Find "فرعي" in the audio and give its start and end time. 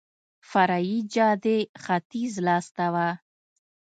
0.49-0.97